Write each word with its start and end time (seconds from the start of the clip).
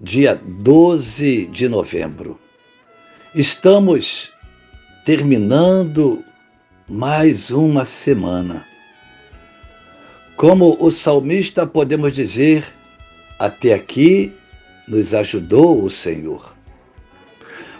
dia 0.00 0.40
12 0.42 1.46
de 1.46 1.68
novembro. 1.68 2.38
Estamos 3.34 4.32
terminando 5.04 6.24
mais 6.88 7.50
uma 7.50 7.84
semana. 7.84 8.66
Como 10.36 10.76
o 10.80 10.90
salmista, 10.90 11.66
podemos 11.66 12.12
dizer: 12.12 12.64
até 13.38 13.72
aqui 13.72 14.32
nos 14.88 15.14
ajudou 15.14 15.82
o 15.82 15.90
Senhor. 15.90 16.54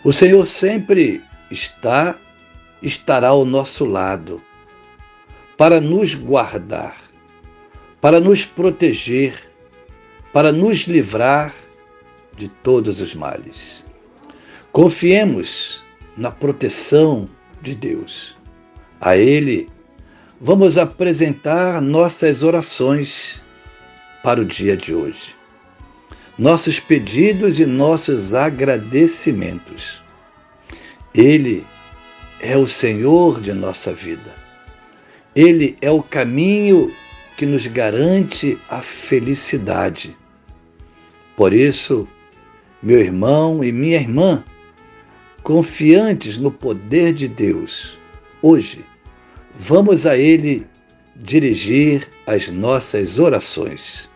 O 0.05 0.13
Senhor 0.13 0.47
sempre 0.47 1.23
está, 1.51 2.17
estará 2.83 3.29
ao 3.29 3.45
nosso 3.45 3.85
lado 3.85 4.43
para 5.57 5.81
nos 5.81 6.15
guardar, 6.15 6.97
para 8.01 8.21
nos 8.21 8.45
proteger, 8.45 9.35
para 10.33 10.53
nos 10.53 10.81
livrar 10.81 11.55
de 12.37 12.49
todos 12.49 13.01
os 13.01 13.15
males. 13.15 13.85
Confiemos 14.73 15.85
na 16.17 16.31
proteção 16.31 17.29
de 17.63 17.75
Deus. 17.75 18.37
A 19.01 19.17
Ele 19.17 19.69
vamos 20.41 20.79
apresentar 20.79 21.81
nossas 21.81 22.43
orações 22.43 23.43
para 24.23 24.41
o 24.41 24.45
dia 24.45 24.77
de 24.77 24.95
hoje, 24.95 25.35
nossos 26.39 26.81
pedidos 26.81 27.59
e 27.61 27.67
nossos 27.67 28.35
agradecimentos. 28.35 30.03
Ele 31.15 31.65
é 32.41 32.57
o 32.57 32.67
Senhor 32.67 33.41
de 33.41 33.53
nossa 33.53 33.93
vida. 33.93 34.35
Ele 35.35 35.77
é 35.81 35.91
o 35.91 36.03
caminho 36.03 36.93
que 37.37 37.47
nos 37.47 37.67
garante 37.67 38.59
a 38.69 38.81
felicidade. 38.81 40.17
Por 41.37 41.53
isso, 41.53 42.07
meu 42.85 43.01
irmão 43.01 43.65
e 43.65 43.73
minha 43.73 43.97
irmã, 43.97 44.45
confiantes 45.43 46.37
no 46.37 46.51
poder 46.51 47.15
de 47.15 47.27
Deus, 47.27 47.99
hoje 48.43 48.85
vamos 49.59 50.07
a 50.07 50.19
Ele 50.19 50.67
dirigir 51.17 52.07
as 52.27 52.49
nossas 52.51 53.19
orações. 53.19 54.11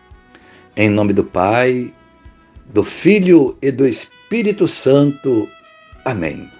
Em 0.77 0.87
nome 0.87 1.13
do 1.13 1.23
Pai, 1.23 1.91
do 2.67 2.83
Filho 2.83 3.57
e 3.59 3.71
do 3.71 3.87
Espírito 3.87 4.67
Santo. 4.67 5.49
Amém. 6.05 6.51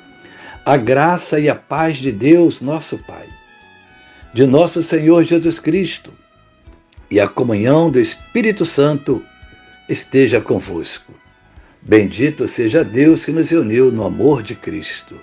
A 0.66 0.78
graça 0.78 1.40
e 1.40 1.48
a 1.48 1.54
paz 1.54 1.98
de 1.98 2.12
Deus, 2.12 2.60
nosso 2.60 2.98
Pai, 2.98 3.28
de 4.34 4.48
nosso 4.48 4.82
Senhor 4.82 5.24
Jesus 5.24 5.60
Cristo 5.60 6.12
e 7.12 7.20
a 7.20 7.28
comunhão 7.28 7.92
do 7.92 8.00
Espírito 8.00 8.66
Santo 8.66 9.24
esteja 9.88 10.42
convosco. 10.42 11.14
Bendito 11.82 12.48
seja 12.48 12.84
Deus 12.84 13.26
que 13.26 13.32
nos 13.32 13.52
uniu 13.52 13.92
no 13.92 14.04
amor 14.04 14.44
de 14.44 14.56
Cristo. 14.56 15.20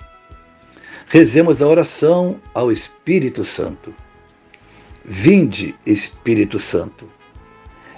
Rezemos 1.06 1.62
a 1.62 1.66
oração 1.66 2.40
ao 2.54 2.72
Espírito 2.72 3.44
Santo. 3.44 3.94
Vinde, 5.04 5.74
Espírito 5.86 6.58
Santo, 6.58 7.08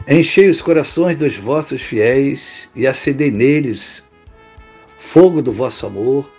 enchei 0.06 0.48
os 0.48 0.60
corações 0.60 1.16
dos 1.16 1.36
vossos 1.36 1.80
fiéis 1.80 2.68
e 2.76 2.86
acendei 2.86 3.30
neles 3.30 4.04
fogo 4.98 5.40
do 5.40 5.52
vosso 5.52 5.86
amor. 5.86 6.30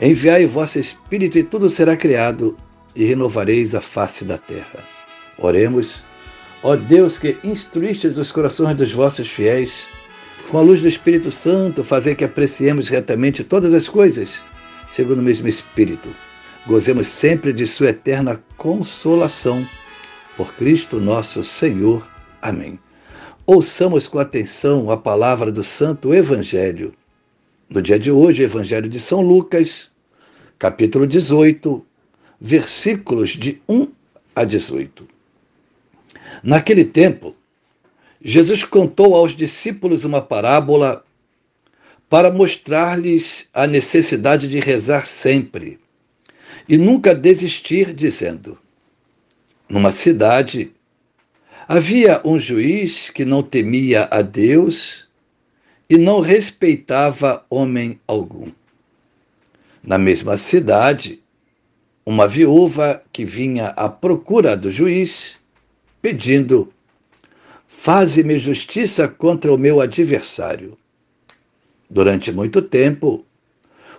Enviai 0.00 0.44
o 0.44 0.48
vosso 0.48 0.78
Espírito 0.78 1.38
e 1.38 1.42
tudo 1.42 1.70
será 1.70 1.96
criado 1.96 2.56
e 2.94 3.04
renovareis 3.04 3.74
a 3.74 3.80
face 3.80 4.24
da 4.24 4.36
terra. 4.36 4.84
Oremos. 5.38 6.04
Ó 6.62 6.76
Deus 6.76 7.16
que 7.16 7.38
instruístes 7.42 8.18
os 8.18 8.30
corações 8.30 8.76
dos 8.76 8.92
vossos 8.92 9.30
fiéis, 9.30 9.88
com 10.50 10.58
a 10.58 10.62
luz 10.62 10.82
do 10.82 10.88
Espírito 10.88 11.30
Santo, 11.30 11.84
fazer 11.84 12.16
que 12.16 12.24
apreciemos 12.24 12.88
retamente 12.88 13.44
todas 13.44 13.72
as 13.72 13.88
coisas, 13.88 14.42
segundo 14.88 15.20
o 15.20 15.22
mesmo 15.22 15.46
Espírito. 15.46 16.08
Gozemos 16.66 17.06
sempre 17.06 17.52
de 17.52 17.64
Sua 17.68 17.90
eterna 17.90 18.42
consolação. 18.56 19.64
Por 20.36 20.52
Cristo 20.54 20.98
nosso 20.98 21.44
Senhor. 21.44 22.04
Amém. 22.42 22.80
Ouçamos 23.46 24.08
com 24.08 24.18
atenção 24.18 24.90
a 24.90 24.96
palavra 24.96 25.52
do 25.52 25.62
Santo 25.62 26.12
Evangelho. 26.12 26.92
No 27.68 27.80
dia 27.80 27.98
de 27.98 28.10
hoje, 28.10 28.42
Evangelho 28.42 28.88
de 28.88 28.98
São 28.98 29.20
Lucas, 29.20 29.92
capítulo 30.58 31.06
18, 31.06 31.84
versículos 32.40 33.30
de 33.30 33.62
1 33.68 33.86
a 34.34 34.42
18. 34.42 35.06
Naquele 36.42 36.84
tempo, 36.84 37.36
Jesus 38.22 38.64
contou 38.64 39.14
aos 39.14 39.34
discípulos 39.34 40.04
uma 40.04 40.20
parábola 40.20 41.04
para 42.08 42.30
mostrar-lhes 42.30 43.48
a 43.54 43.66
necessidade 43.66 44.46
de 44.46 44.60
rezar 44.60 45.06
sempre 45.06 45.78
e 46.68 46.76
nunca 46.76 47.14
desistir, 47.14 47.94
dizendo: 47.94 48.58
Numa 49.68 49.90
cidade 49.90 50.70
havia 51.66 52.20
um 52.24 52.38
juiz 52.38 53.08
que 53.08 53.24
não 53.24 53.42
temia 53.42 54.06
a 54.10 54.20
Deus 54.20 55.08
e 55.88 55.96
não 55.96 56.20
respeitava 56.20 57.44
homem 57.48 57.98
algum. 58.06 58.52
Na 59.82 59.96
mesma 59.96 60.36
cidade, 60.36 61.22
uma 62.04 62.28
viúva 62.28 63.02
que 63.12 63.24
vinha 63.24 63.68
à 63.68 63.88
procura 63.88 64.56
do 64.56 64.70
juiz, 64.70 65.36
pedindo 66.02 66.72
Faze-me 67.72 68.36
justiça 68.38 69.06
contra 69.06 69.54
o 69.54 69.56
meu 69.56 69.80
adversário. 69.80 70.76
Durante 71.88 72.30
muito 72.30 72.60
tempo, 72.60 73.24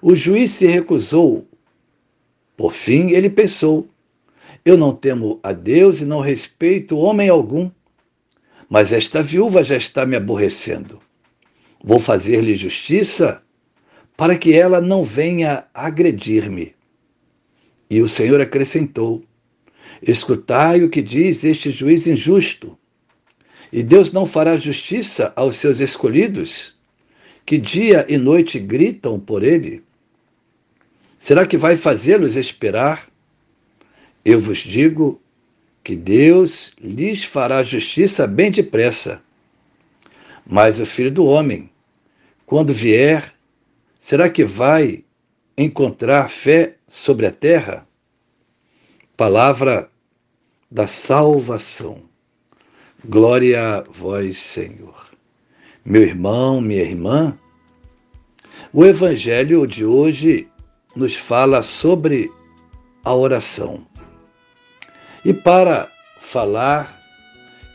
o 0.02 0.14
juiz 0.14 0.52
se 0.52 0.68
recusou. 0.68 1.48
Por 2.56 2.74
fim, 2.74 3.12
ele 3.12 3.30
pensou: 3.30 3.88
Eu 4.64 4.78
não 4.78 4.94
temo 4.94 5.40
a 5.42 5.52
Deus 5.54 6.02
e 6.02 6.06
não 6.06 6.20
respeito 6.20 6.98
homem 6.98 7.30
algum, 7.30 7.72
mas 8.70 8.92
esta 8.92 9.24
viúva 9.24 9.64
já 9.64 9.78
está 9.78 10.06
me 10.06 10.18
aborrecendo. 10.18 11.00
Vou 11.82 11.98
fazer-lhe 11.98 12.56
justiça 12.56 13.42
para 14.16 14.38
que 14.38 14.54
ela 14.54 14.80
não 14.80 15.04
venha 15.04 15.66
agredir-me. 15.74 16.76
E 17.90 18.02
o 18.02 18.08
Senhor 18.08 18.42
acrescentou: 18.42 19.24
Escutai 20.04 20.84
o 20.84 20.90
que 20.90 21.02
diz 21.02 21.44
este 21.46 21.72
juiz 21.72 22.06
injusto. 22.06 22.78
E 23.72 23.82
Deus 23.82 24.12
não 24.12 24.26
fará 24.26 24.58
justiça 24.58 25.32
aos 25.36 25.56
seus 25.56 25.80
escolhidos, 25.80 26.76
que 27.46 27.58
dia 27.58 28.06
e 28.10 28.18
noite 28.18 28.60
gritam 28.60 29.20
por 29.20 29.44
ele? 29.44 29.84
Será 31.18 31.46
que 31.46 31.58
vai 31.58 31.78
fazê-los 31.78 32.36
esperar? 32.36 33.08
Eu 34.26 34.42
vos 34.42 34.60
digo 34.60 35.22
que 35.84 35.96
Deus 35.96 36.74
lhes 36.80 37.24
fará 37.24 37.64
justiça 37.64 38.28
bem 38.28 38.52
depressa. 38.52 39.22
Mas 40.46 40.80
o 40.80 40.86
filho 40.86 41.12
do 41.12 41.26
homem, 41.26 41.70
quando 42.46 42.74
vier, 42.74 43.34
será 44.00 44.30
que 44.30 44.44
vai 44.44 45.04
encontrar 45.58 46.30
fé 46.30 46.76
sobre 46.88 47.26
a 47.26 47.32
terra? 47.32 47.88
Palavra 49.16 49.90
da 50.70 50.88
salvação. 50.88 52.11
Glória 53.04 53.78
a 53.78 53.82
vós, 53.82 54.38
Senhor. 54.38 55.10
Meu 55.84 56.04
irmão, 56.04 56.62
minha 56.62 56.84
irmã, 56.84 57.36
o 58.72 58.86
Evangelho 58.86 59.66
de 59.66 59.84
hoje 59.84 60.48
nos 60.96 61.16
fala 61.16 61.64
sobre 61.64 62.32
a 63.04 63.16
oração. 63.16 63.88
E 65.26 65.34
para 65.34 65.90
falar 66.20 67.02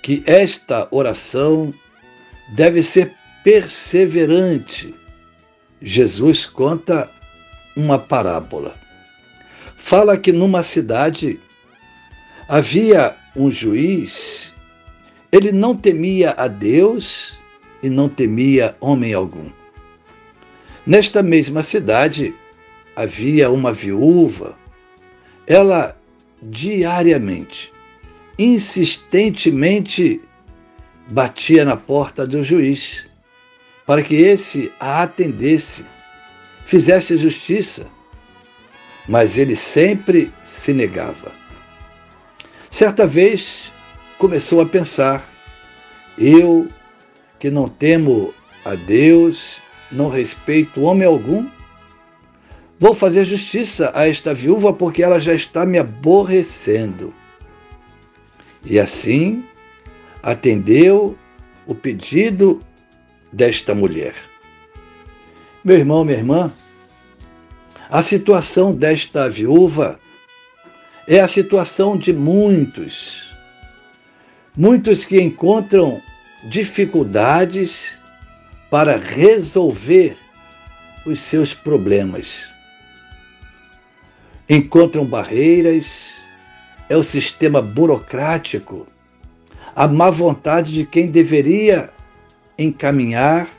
que 0.01 0.23
esta 0.27 0.87
oração 0.93 1.75
deve 2.51 2.81
ser 2.81 3.13
perseverante, 3.43 4.95
Jesus 5.83 6.47
conta 6.47 7.11
uma 7.77 7.99
parábola. 7.99 8.77
Fala 9.75 10.17
que 10.17 10.31
numa 10.31 10.63
cidade 10.63 11.41
havia 12.49 13.17
um 13.35 13.51
juiz 13.51 14.55
ele 15.33 15.53
não 15.53 15.77
temia 15.77 16.33
a 16.37 16.49
Deus 16.49 17.39
e 17.83 17.91
não 17.91 18.09
temia 18.09 18.77
homem 18.81 19.13
algum. 19.13 19.51
Nesta 20.87 21.23
mesma 21.23 21.63
cidade 21.63 22.35
havia 22.95 23.51
uma 23.51 23.73
viúva. 23.73 24.57
Ela 25.47 25.97
diariamente, 26.43 27.73
insistentemente, 28.39 30.21
batia 31.11 31.65
na 31.65 31.77
porta 31.77 32.27
do 32.27 32.43
juiz 32.43 33.09
para 33.87 34.03
que 34.03 34.17
esse 34.17 34.73
a 34.81 35.03
atendesse, 35.03 35.87
fizesse 36.65 37.17
justiça, 37.17 37.89
mas 39.09 39.39
ele 39.39 39.55
sempre 39.55 40.33
se 40.43 40.73
negava. 40.73 41.31
Certa 42.69 43.07
vez 43.07 43.73
começou 44.19 44.61
a 44.61 44.67
pensar: 44.67 45.29
eu 46.19 46.69
que 47.39 47.51
não 47.51 47.69
temo 47.69 48.35
a 48.65 48.75
Deus, 48.75 49.61
não 49.91 50.09
respeito 50.09 50.83
homem 50.83 51.07
algum, 51.07 51.49
vou 52.79 52.95
fazer 52.95 53.25
justiça 53.25 53.93
a 53.95 54.09
esta 54.09 54.35
viúva 54.35 54.73
porque 54.73 55.03
ela 55.03 55.21
já 55.21 55.35
está 55.35 55.65
me 55.65 55.79
aborrecendo. 55.79 57.15
E 58.65 58.81
assim 58.81 59.45
atendeu 60.23 61.17
o 61.67 61.75
pedido 61.75 62.61
desta 63.33 63.75
mulher. 63.75 64.15
Meu 65.65 65.77
irmão, 65.77 66.05
minha 66.05 66.19
irmã, 66.19 66.53
a 67.89 68.03
situação 68.03 68.73
desta 68.75 69.29
viúva 69.29 70.01
é 71.07 71.21
a 71.21 71.29
situação 71.29 71.97
de 71.97 72.13
muitos. 72.13 73.26
Muitos 74.57 75.05
que 75.05 75.21
encontram 75.21 76.01
dificuldades 76.45 77.99
para 78.71 78.97
resolver 78.97 80.17
os 81.05 81.21
seus 81.21 81.53
problemas. 81.53 82.49
Encontram 84.49 85.05
barreiras, 85.05 86.15
é 86.89 86.97
o 86.97 87.03
sistema 87.03 87.61
burocrático, 87.61 88.87
a 89.75 89.87
má 89.87 90.09
vontade 90.09 90.73
de 90.73 90.87
quem 90.87 91.09
deveria 91.09 91.91
encaminhar 92.59 93.51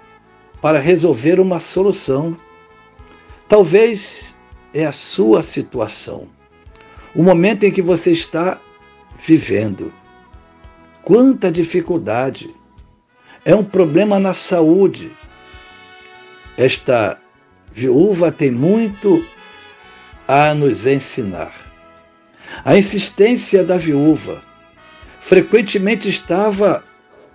para 0.60 0.80
resolver 0.80 1.40
uma 1.40 1.60
solução. 1.60 2.36
Talvez 3.48 4.36
é 4.74 4.84
a 4.84 4.92
sua 4.92 5.44
situação, 5.44 6.28
o 7.14 7.22
momento 7.22 7.66
em 7.66 7.72
que 7.72 7.84
você 7.84 8.10
está 8.12 8.60
vivendo. 9.24 9.94
Quanta 11.08 11.50
dificuldade! 11.50 12.54
É 13.46 13.56
um 13.56 13.64
problema 13.64 14.20
na 14.20 14.34
saúde. 14.34 15.10
Esta 16.58 17.18
viúva 17.72 18.30
tem 18.30 18.52
muito 18.52 19.26
a 20.28 20.54
nos 20.54 20.86
ensinar. 20.86 21.54
A 22.66 22.76
insistência 22.76 23.64
da 23.64 23.78
viúva 23.78 24.42
frequentemente 25.22 26.10
estava 26.10 26.84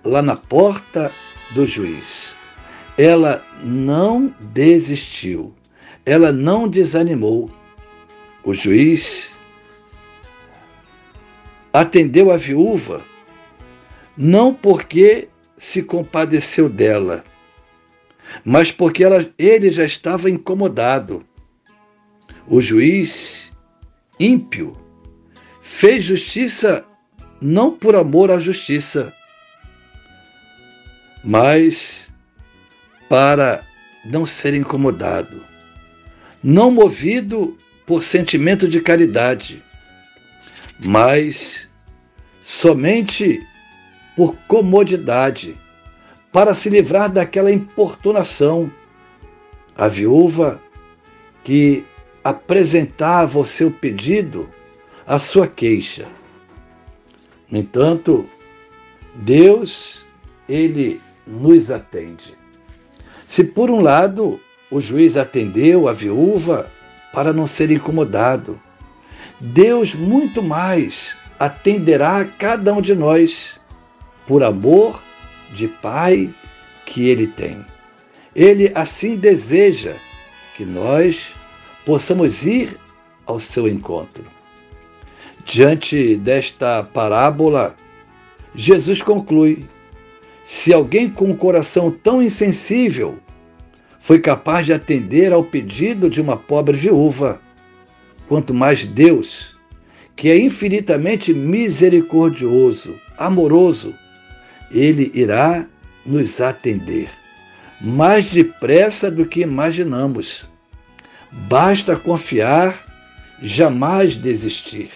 lá 0.03 0.21
na 0.21 0.35
porta 0.35 1.11
do 1.55 1.65
juiz. 1.65 2.37
Ela 2.95 3.43
não 3.63 4.31
desistiu, 4.39 5.51
ela 6.05 6.31
não 6.31 6.67
desanimou. 6.67 7.49
O 8.43 8.53
juiz 8.53 9.35
atendeu 11.73 12.29
a 12.29 12.37
viúva 12.37 13.12
não 14.17 14.53
porque 14.53 15.27
se 15.57 15.83
compadeceu 15.83 16.69
dela, 16.69 17.23
mas 18.43 18.71
porque 18.71 19.03
ela, 19.03 19.27
ele 19.37 19.71
já 19.71 19.85
estava 19.85 20.29
incomodado. 20.29 21.25
O 22.47 22.61
juiz 22.61 23.53
ímpio 24.19 24.77
fez 25.61 26.03
justiça 26.03 26.85
não 27.41 27.71
por 27.71 27.95
amor 27.95 28.31
à 28.31 28.39
justiça, 28.39 29.13
mas 31.23 32.11
para 33.09 33.65
não 34.05 34.25
ser 34.25 34.53
incomodado, 34.53 35.45
não 36.43 36.71
movido 36.71 37.57
por 37.85 38.01
sentimento 38.01 38.67
de 38.67 38.81
caridade, 38.81 39.63
mas 40.83 41.69
somente 42.41 43.45
por 44.15 44.35
comodidade, 44.47 45.57
para 46.31 46.53
se 46.53 46.69
livrar 46.69 47.11
daquela 47.11 47.51
importunação. 47.51 48.71
A 49.75 49.87
viúva 49.87 50.61
que 51.43 51.85
apresentava 52.23 53.39
o 53.39 53.45
seu 53.45 53.71
pedido, 53.71 54.49
a 55.05 55.19
sua 55.19 55.47
queixa. 55.47 56.07
No 57.49 57.57
entanto, 57.57 58.27
Deus, 59.15 60.05
ele 60.47 61.01
nos 61.25 61.69
atende. 61.69 62.35
Se 63.25 63.43
por 63.43 63.69
um 63.69 63.81
lado 63.81 64.39
o 64.69 64.79
juiz 64.79 65.17
atendeu 65.17 65.87
a 65.87 65.93
viúva 65.93 66.71
para 67.13 67.33
não 67.33 67.45
ser 67.45 67.71
incomodado, 67.71 68.59
Deus 69.39 69.93
muito 69.93 70.41
mais 70.41 71.17
atenderá 71.39 72.19
a 72.19 72.25
cada 72.25 72.73
um 72.73 72.81
de 72.81 72.95
nós 72.95 73.59
por 74.27 74.43
amor 74.43 75.03
de 75.51 75.67
Pai 75.67 76.33
que 76.85 77.07
Ele 77.07 77.27
tem. 77.27 77.65
Ele 78.35 78.71
assim 78.73 79.15
deseja 79.15 79.95
que 80.55 80.65
nós 80.65 81.33
possamos 81.85 82.45
ir 82.45 82.79
ao 83.25 83.39
seu 83.39 83.67
encontro. 83.67 84.25
Diante 85.45 86.15
desta 86.15 86.83
parábola, 86.83 87.75
Jesus 88.55 89.01
conclui 89.01 89.65
se 90.43 90.73
alguém 90.73 91.09
com 91.09 91.25
um 91.25 91.35
coração 91.35 91.91
tão 91.91 92.21
insensível 92.21 93.17
foi 93.99 94.19
capaz 94.19 94.65
de 94.65 94.73
atender 94.73 95.31
ao 95.31 95.43
pedido 95.45 96.09
de 96.09 96.19
uma 96.19 96.35
pobre 96.35 96.75
viúva, 96.75 97.41
quanto 98.27 98.53
mais 98.53 98.85
Deus, 98.85 99.55
que 100.13 100.29
é 100.29 100.37
infinitamente 100.37 101.33
misericordioso, 101.33 102.99
amoroso, 103.17 103.95
ele 104.73 105.11
irá 105.13 105.65
nos 106.05 106.41
atender 106.41 107.09
mais 107.83 108.29
depressa 108.31 109.11
do 109.11 109.25
que 109.25 109.41
imaginamos. 109.41 110.47
Basta 111.29 111.97
confiar, 111.97 112.77
jamais 113.41 114.15
desistir. 114.15 114.91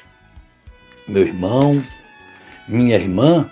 Meu 1.06 1.24
irmão, 1.24 1.84
minha 2.66 2.96
irmã, 2.96 3.50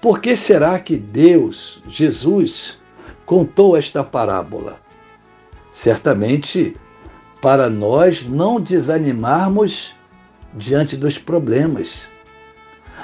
por 0.00 0.20
que 0.20 0.34
será 0.34 0.78
que 0.78 0.96
Deus, 0.96 1.82
Jesus, 1.86 2.78
contou 3.26 3.76
esta 3.76 4.02
parábola? 4.02 4.80
Certamente 5.70 6.74
para 7.42 7.68
nós 7.68 8.22
não 8.26 8.58
desanimarmos 8.58 9.94
diante 10.54 10.96
dos 10.96 11.18
problemas. 11.18 12.08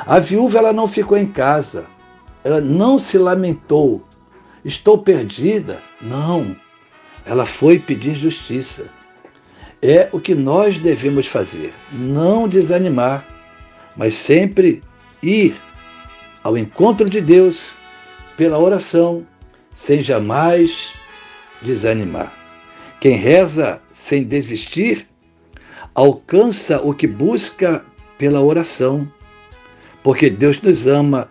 A 0.06 0.18
viúva 0.18 0.58
ela 0.58 0.72
não 0.72 0.88
ficou 0.88 1.18
em 1.18 1.26
casa, 1.26 1.86
ela 2.42 2.60
não 2.60 2.98
se 2.98 3.18
lamentou. 3.18 4.02
Estou 4.64 4.98
perdida. 4.98 5.80
Não. 6.00 6.56
Ela 7.24 7.46
foi 7.46 7.78
pedir 7.78 8.14
justiça. 8.14 8.90
É 9.82 10.08
o 10.12 10.20
que 10.20 10.34
nós 10.34 10.78
devemos 10.78 11.26
fazer, 11.26 11.72
não 11.90 12.46
desanimar, 12.46 13.26
mas 13.96 14.12
sempre 14.12 14.82
ir 15.22 15.58
ao 16.44 16.56
encontro 16.56 17.08
de 17.08 17.18
Deus 17.18 17.72
pela 18.36 18.58
oração, 18.58 19.26
sem 19.72 20.02
jamais 20.02 20.92
desanimar. 21.62 22.32
Quem 23.00 23.16
reza 23.16 23.80
sem 23.90 24.22
desistir, 24.22 25.08
alcança 25.94 26.80
o 26.82 26.92
que 26.92 27.06
busca 27.06 27.82
pela 28.18 28.42
oração, 28.42 29.10
porque 30.02 30.28
Deus 30.28 30.60
nos 30.60 30.86
ama 30.86 31.30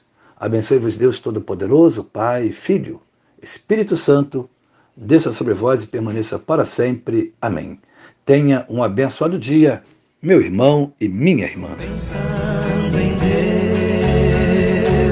Abençoe-vos, 0.41 0.97
Deus 0.97 1.19
Todo-Poderoso, 1.19 2.03
Pai, 2.03 2.51
Filho, 2.51 2.99
Espírito 3.39 3.95
Santo, 3.95 4.49
desça 4.97 5.31
sobre 5.31 5.53
vós 5.53 5.83
e 5.83 5.87
permaneça 5.87 6.39
para 6.39 6.65
sempre. 6.65 7.31
Amém. 7.39 7.79
Tenha 8.25 8.65
um 8.67 8.81
abençoado 8.81 9.37
dia, 9.37 9.83
meu 10.19 10.41
irmão 10.41 10.91
e 10.99 11.07
minha 11.07 11.45
irmã. 11.45 11.75
Pensando 11.77 12.97
em 12.99 13.15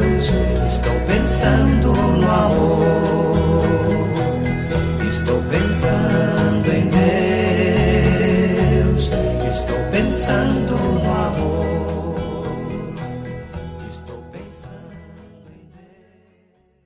Deus, 0.08 0.32
estou 0.66 1.00
pensando 1.06 1.94
no 1.94 2.32
amor, 2.32 3.68
estou 5.08 5.44
pensando. 5.44 6.29